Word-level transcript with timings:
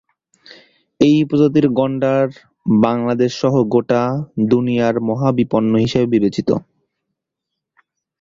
এই 0.99 1.17
প্রজাতির 1.29 1.65
গণ্ডার 1.77 2.25
বাংলাদেশসহ 2.83 3.53
গোটা 3.73 4.01
দুনিয়ায় 4.47 4.97
মহাবিপন্ন 5.09 5.71
হিসেবে 5.83 6.07
বিবেচিত। 6.13 6.49